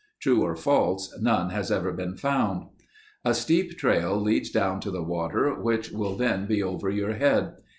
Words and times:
True 0.19 0.41
or 0.41 0.55
false, 0.55 1.15
none 1.21 1.51
has 1.51 1.71
ever 1.71 1.91
been 1.93 2.17
found. 2.17 2.65
A 3.23 3.35
steep 3.35 3.77
trail 3.77 4.19
leads 4.19 4.49
down 4.49 4.79
to 4.79 4.89
the 4.89 5.03
water 5.03 5.53
which 5.53 5.91
will 5.91 6.15
then 6.15 6.47
be 6.47 6.63
over 6.63 6.89
your 6.89 7.13
head. 7.13 7.57